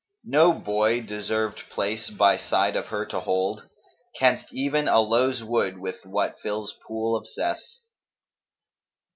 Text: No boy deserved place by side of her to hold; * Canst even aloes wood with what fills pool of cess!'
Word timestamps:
No 0.25 0.51
boy 0.53 1.01
deserved 1.01 1.69
place 1.69 2.09
by 2.09 2.35
side 2.35 2.75
of 2.75 2.87
her 2.87 3.05
to 3.05 3.19
hold; 3.19 3.67
* 3.89 4.15
Canst 4.17 4.47
even 4.51 4.87
aloes 4.87 5.43
wood 5.43 5.77
with 5.77 6.07
what 6.07 6.39
fills 6.41 6.73
pool 6.87 7.15
of 7.15 7.27
cess!' 7.27 7.81